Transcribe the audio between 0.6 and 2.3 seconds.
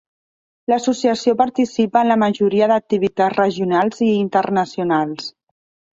L"Associació participa en la